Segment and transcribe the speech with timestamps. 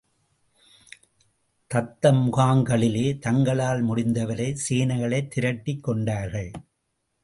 [1.67, 6.51] தத்தம் முகாம்களிலே தங்களால் முடிந்தவரை சேனைகளைத் திரட்டிக் கொண்டார்கள்.